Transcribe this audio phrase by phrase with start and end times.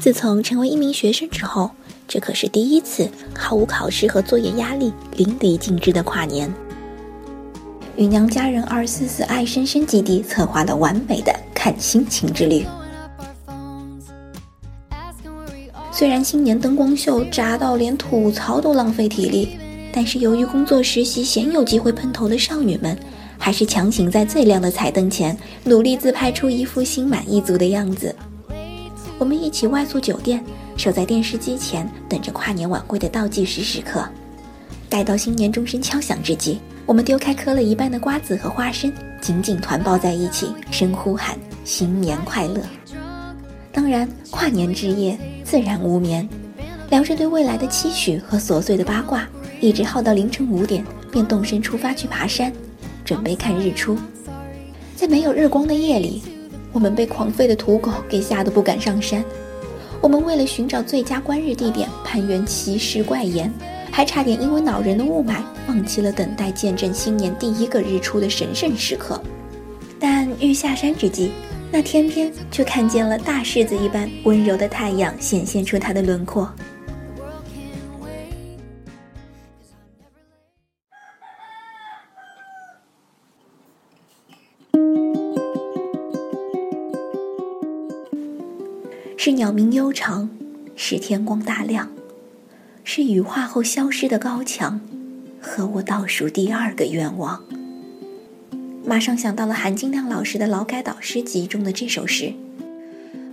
[0.00, 1.70] 自从成为一名学生之后，
[2.08, 6.50] 这可是第一次毫无考试和作业压力、淋漓尽致的跨年。
[7.96, 12.64] 与娘家人二四四爱深深基地策划了完美的看心情之旅。
[15.92, 19.58] 虽然新年灯光秀炸到连吐槽都浪费体力，
[19.92, 22.98] 但是由于工作实习鲜有机会碰头的少女们，
[23.36, 28.16] 还是强行在最亮的彩灯前努力自拍出一副心满意足的样子。
[29.20, 30.42] 我们一起外宿酒店，
[30.78, 34.02] 守在电视机前，等着跨年晚会的倒计时时刻。
[34.88, 42.62] 待到新年钟声敲响之际，我们丢开磕了一半的瓜子和花生，紧紧团抱在一起，深呼喊“新年快乐”。
[43.70, 46.26] 当然，跨年之夜自然无眠，
[46.88, 49.28] 聊着对未来的期许和琐碎的八卦，
[49.60, 50.82] 一直耗到凌晨五点，
[51.12, 52.50] 便动身出发去爬山，
[53.04, 53.98] 准备看日出。
[54.96, 56.22] 在没有日光的夜里。
[56.72, 59.24] 我们被狂吠的土狗给吓得不敢上山，
[60.00, 63.52] 我们为了寻找最佳观日地点，攀援奇石怪岩，
[63.90, 69.20] 还差点因为恼人的雾霾，放弃了等待见证新年第一个日出的神圣时刻。
[69.98, 71.32] 但欲下山之际，
[71.72, 76.48] 那天边却看见了大柿子一般温柔的太阳显现出它的轮廓。
[89.22, 90.30] 是鸟鸣悠长，
[90.74, 91.90] 是天光大亮，
[92.84, 94.80] 是羽化后消失的高墙，
[95.42, 97.44] 和我倒数第二个愿望。
[98.82, 102.32] 马上想到了韩金亮老师的劳改导师集中的这首诗。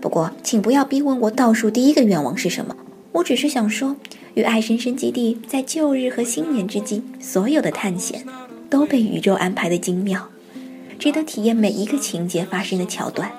[0.02, 2.76] 不过，请不要逼问我倒数第一个愿望是什么。
[3.14, 3.96] 我只是想说，
[4.34, 8.26] 与爱深深基地在旧日和新年之际，所有的探险
[8.70, 10.28] 都被宇宙安排的精妙，
[11.00, 13.32] 值得体验每一个情节发生的桥段。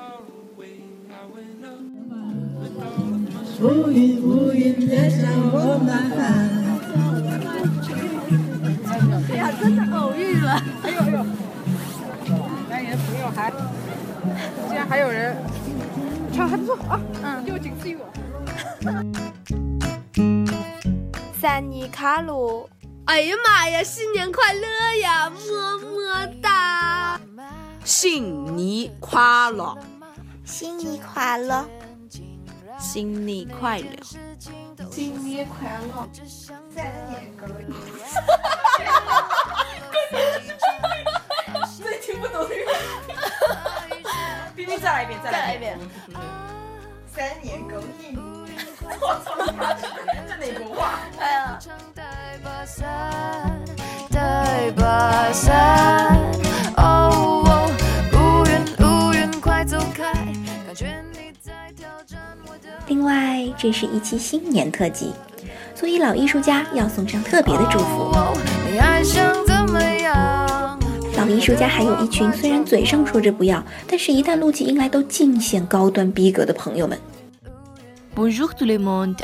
[3.61, 6.19] 乌云乌云带上我呐喊。
[9.29, 10.63] 哎呀，真的偶遇了！
[10.83, 11.27] 哎呦呦，
[12.69, 13.53] 那你的朋友还，
[14.69, 15.37] 竟然还有人，
[16.33, 18.07] 唱还不错啊，嗯，又仅次于我。
[21.41, 22.69] 三尼卡鲁，
[23.07, 24.61] 哎呀妈呀，新年快乐
[25.03, 27.21] 呀，么么哒！
[27.85, 29.77] 新年快乐，
[30.45, 31.65] 新年快乐。
[32.79, 33.91] 新年快乐！
[34.91, 36.09] 新年快乐！
[36.75, 37.47] 三年歌。
[41.77, 42.55] 最听不懂的歌。
[44.55, 45.79] 冰冰再来一遍，再来一遍。
[47.15, 48.17] 三年更新。
[49.01, 49.35] 我操！
[63.59, 65.11] 这是一期新年特辑，
[65.75, 68.13] 所以老艺术家要送上特别的祝福。
[71.17, 76.97] 老艺术家还有一群虽然嘴上说着不要，但是一旦录起音来都尽显高端逼格的朋友们。
[78.15, 79.17] Bonjour tout le monde,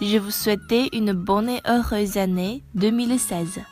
[0.00, 3.62] je vous souhaite une bonne et heureuse année 2016。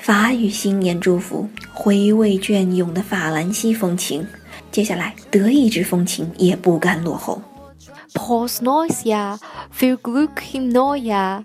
[0.00, 4.26] 法语新年祝福，回味隽永的法兰西风情。
[4.72, 7.40] 接下来，德意志风情也不甘落后。
[8.14, 9.38] Pros Noisia,
[9.70, 11.44] viel Glück im Neujahr.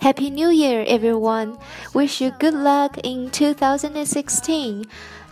[0.00, 1.56] Happy New Year, everyone!
[1.92, 4.84] Wish you good luck in 2016.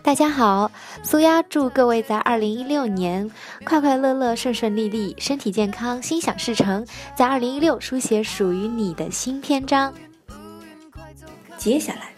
[0.02, 0.70] 大家好，
[1.04, 3.30] 苏丫祝各位在2016年
[3.64, 6.84] 快快乐乐、顺顺利利、身体健康、心想事成，
[7.14, 9.92] 在2016书写属于你的新篇章。
[11.56, 12.08] 接下来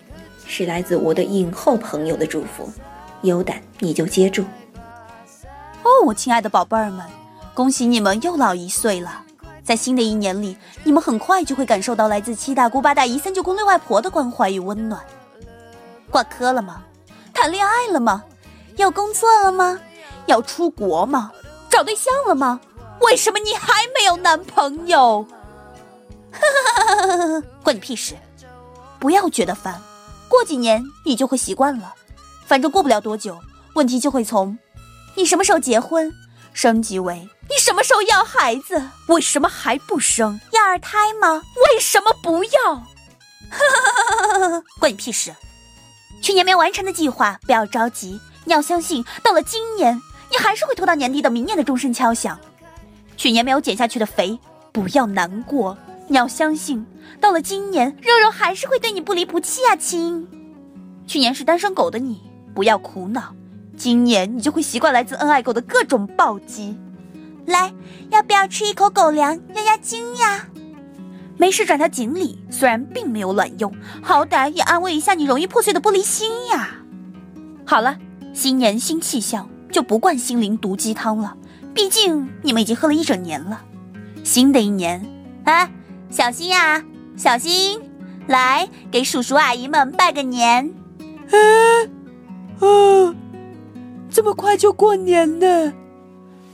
[0.47, 2.73] 是来自我的影后朋友的祝福，
[3.21, 4.43] 有胆你就接住。
[5.83, 7.05] 哦，我亲爱的宝贝儿们。
[7.55, 9.23] 恭喜你们又老一岁了，
[9.63, 15.01] 在新的一年里，你们很快就会感受到来自七大姑八大姨、三舅公六外婆的关怀与温暖。
[16.11, 16.83] 挂科了吗？
[17.33, 18.25] 谈恋爱了吗？
[18.77, 19.79] 要工作了吗？
[20.27, 21.31] 要出国吗？
[21.71, 22.61] 找对象了吗？
[23.01, 25.25] 为什么你还没有男朋友？
[27.62, 28.17] 关你屁事！
[28.99, 29.81] 不要觉得烦，
[30.29, 31.95] 过几年你就会习惯了。
[32.47, 33.39] 反正过不了多久，
[33.75, 34.59] 问题就会从
[35.15, 36.12] 你什么时候结婚
[36.55, 37.29] 升级为。
[37.51, 38.83] 你什么时候要孩子？
[39.09, 40.41] 为什么还不生？
[40.53, 41.43] 要二胎吗？
[41.71, 42.87] 为什么不要？
[44.81, 45.35] 关你屁事！
[46.23, 52.41] 去年没完成的计划不要着急，你要相信，到了今年，你还是会拖到年底等明年的钟声敲响。
[53.17, 54.39] 去年没有减下去的肥
[54.73, 55.77] 不要难过，
[56.09, 56.87] 你要相信，
[57.21, 60.27] 到了今年，肉肉还是会对你不离不弃啊，亲。
[61.07, 62.23] 去年是单身狗的你
[62.55, 63.35] 不要苦恼，
[63.76, 66.79] 今年你就会习惯来自恩爱狗的各种暴击。
[67.47, 67.73] 来，
[68.11, 70.47] 要不要吃一口狗粮压压惊呀？
[71.37, 76.71] 没事转条锦鲤，虽然并没有卵用，好歹也安慰一下你容易破碎的玻璃心呀。
[77.67, 77.99] 好了，
[78.32, 81.37] 新年新气象，就不灌心灵毒鸡汤了。
[81.75, 83.62] 毕竟你们已经喝了一整年了。
[84.23, 85.05] 新的一年，
[85.44, 85.69] 啊，
[86.09, 86.82] 小心呀，
[87.17, 87.81] 小心！
[88.29, 90.73] 来，给叔叔阿姨们拜个年。
[91.29, 91.37] 啊
[92.61, 93.15] 啊！
[94.14, 95.72] 这么快就过年了，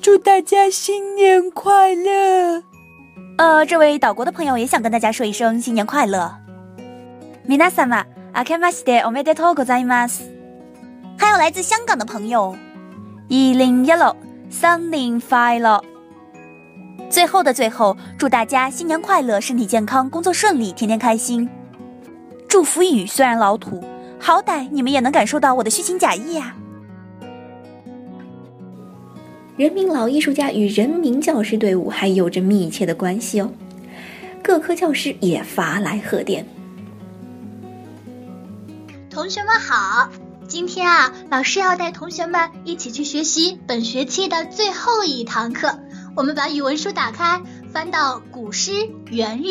[0.01, 2.63] 祝大家新年快乐！
[3.37, 6.35] 呃，这位岛国的朋友也想跟大家说一声新年快乐。
[11.19, 12.57] 还有来自香港的朋友，
[13.29, 14.17] 零一六
[14.51, 15.83] five。
[17.11, 21.47] 最后的最后，祝大家新年快乐，身体健康，工作顺利，天天开心。
[22.49, 23.85] 祝福语虽然老土，
[24.19, 26.60] 好歹你们也能感受到我的虚情假意呀、啊。
[29.61, 33.53] 人民老艺术家与人民教师队伍还有着密切的关系哦，
[34.43, 36.47] 各科教师也发来贺电。
[39.11, 40.09] 同学们好，
[40.49, 45.79] 今天啊，老师要带同学们一起去学习本学期的最后一堂课。
[46.17, 48.71] 我们把语文书打开，翻到古诗
[49.11, 49.49] 《元日》。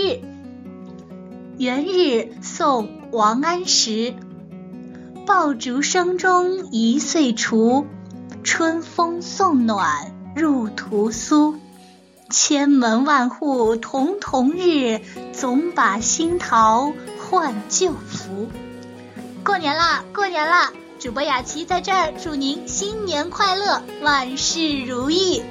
[1.60, 4.16] 元日，宋·王安石。
[5.28, 7.86] 爆竹声中一岁除。
[8.44, 11.56] 春风送暖入屠苏，
[12.30, 15.02] 千门万户曈曈日，
[15.34, 18.50] 总把新桃换旧符。
[19.44, 20.72] 过年啦，过年啦！
[21.00, 25.44] 主播雅琪在这儿祝您新年快乐，万事如意。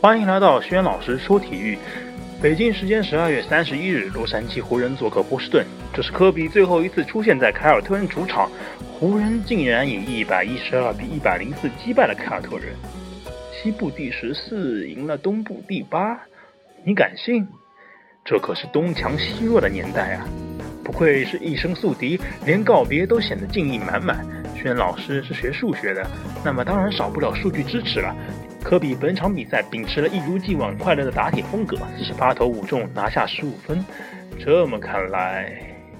[0.00, 1.78] 欢迎来到轩老师说体育。
[2.40, 8.48] 北京时间十二月三十一日，洛杉矶湖人做客波士顿，这是科比最后一次出现在凯尔特人主场。
[9.00, 12.74] 湖人竟然以一百一十二比一百零四击败了凯尔特人，
[13.52, 16.18] 西部第十四赢了东部第八，
[16.82, 17.46] 你敢信？
[18.24, 20.26] 这可是东强西弱的年代啊！
[20.82, 24.26] 不愧是一生宿敌，连告别都显得敬意满满。
[24.56, 26.04] 轩老师是学数学的，
[26.44, 28.12] 那么当然少不了数据支持了。
[28.64, 33.84] 科比本场比赛秉持了一如既往快乐的打铁风格，十八投五中拿下十五分。
[34.40, 35.52] 这么看来，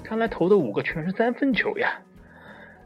[0.03, 1.89] 看来投的五个全是三分球呀！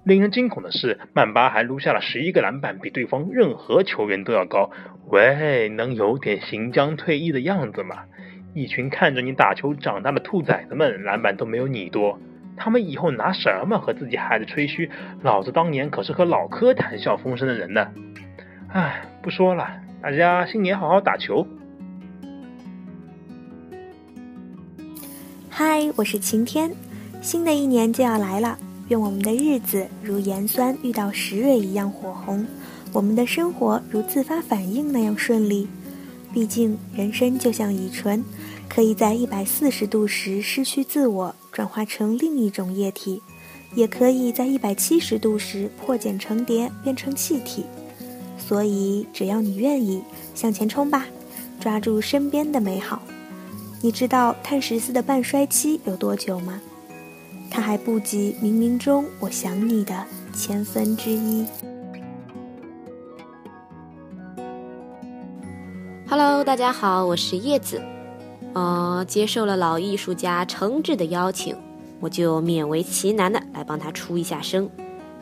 [0.05, 4.71] 令人惊恐的是，曼巴还撸下了十一个篮板，比对方任何球员都要高。
[5.09, 8.05] 喂，能有点行将退役的样子吗？
[8.53, 12.19] 一群看着你打球长大的兔崽子们，篮板都没有你多。
[12.57, 14.91] 他们以后拿什么和自己孩子吹嘘？
[15.23, 17.89] 老子当年可是和老柯谈笑风生的人呢！
[18.69, 19.71] 唉，不说了，
[20.03, 21.47] 大家新年好好打球。
[25.49, 26.73] 嗨，我是晴天，
[27.21, 28.59] 新的一年就要来了。
[28.93, 32.47] 愿我们的日子如盐酸遇到石蕊一样火红，
[32.93, 35.67] 我们的生活如自发反应那样顺利。
[36.31, 38.23] 毕竟人生就像乙醇，
[38.69, 43.23] 可以在一百四十度时失去自我，转化成另一种液体；
[43.75, 47.65] 也可以在一百七十度时破茧成蝶，变成气体。
[48.37, 50.03] 所以，只要你愿意，
[50.35, 51.06] 向前冲吧，
[51.59, 53.00] 抓住身边的美好。
[53.81, 56.61] 你知道碳十四的半衰期有多久吗？
[57.55, 61.45] 它还不及冥冥中我想你的千分之一。
[66.09, 67.82] Hello，大家好，我是叶子。
[68.55, 71.55] 呃，接受了老艺术家诚挚的邀请，
[72.01, 74.67] 我就勉为其难的来帮他出一下声。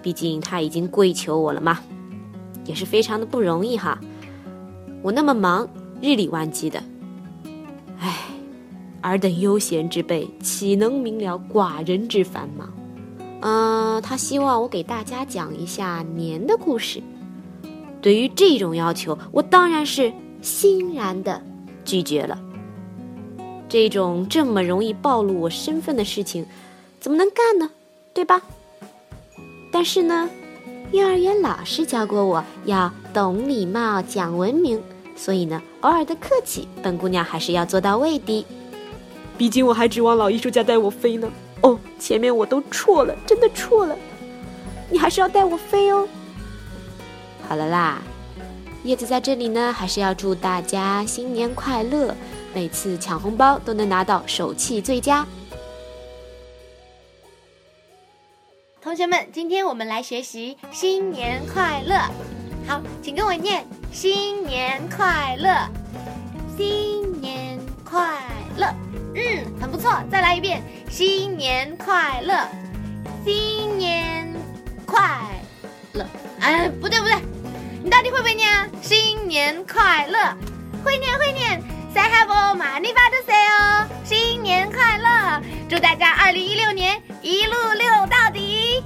[0.00, 1.80] 毕竟他已经跪求我了嘛，
[2.64, 3.98] 也是非常的不容易哈。
[5.02, 5.68] 我那么忙，
[6.00, 6.80] 日理万机的，
[9.02, 12.72] 尔等悠闲之辈，岂能明了寡人之繁忙？
[13.42, 17.02] 嗯，他希望我给大家讲一下年的故事。
[18.02, 21.42] 对于这种要求，我当然是欣然的
[21.84, 22.38] 拒绝了。
[23.68, 26.44] 这种这么容易暴露我身份的事情，
[26.98, 27.70] 怎么能干呢？
[28.12, 28.42] 对吧？
[29.72, 30.28] 但是呢，
[30.92, 34.82] 幼儿园老师教过我要懂礼貌、讲文明，
[35.14, 38.44] 所以呢，偶尔的客气，本姑娘还是要做到位的。
[39.40, 41.32] 毕竟我还指望老艺术家带我飞呢。
[41.62, 43.96] 哦，前面我都错了，真的错了。
[44.90, 46.06] 你还是要带我飞哦。
[47.48, 48.02] 好了啦，
[48.84, 52.14] 叶子在这里呢，还是要祝大家新年快乐，
[52.52, 55.26] 每次抢红包都能拿到手气最佳。
[58.82, 61.96] 同学们，今天我们来学习新年快乐。
[62.68, 65.66] 好，请跟我念：新年快乐，
[66.58, 68.20] 新年快
[68.58, 68.66] 乐。
[69.14, 72.46] 嗯，很不错，再来一遍，新年快乐，
[73.24, 74.32] 新年
[74.86, 75.00] 快
[75.92, 76.06] 乐。
[76.40, 77.16] 哎，不对不对，
[77.82, 78.48] 你到底会不会念？
[78.80, 80.36] 新年快乐！
[80.84, 81.60] 会念会念
[81.92, 85.42] ，Say hello, money for the sale，新年快乐！
[85.68, 88.82] 祝大家二零一六年一路溜到底。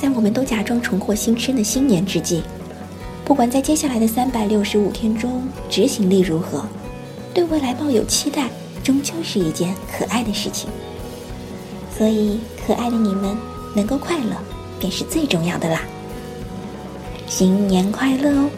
[0.00, 2.42] 在我们都假装重获新生的新年之际，
[3.24, 6.64] 不管在接下来的三百六十五天中执行力如何，
[7.34, 8.48] 对未来抱有期待，
[8.84, 10.70] 终究是一件可爱的事情。
[11.96, 13.36] 所以，可爱的你们
[13.74, 14.36] 能够快乐，
[14.78, 15.82] 便是最重要的啦！
[17.26, 18.48] 新年快乐哦！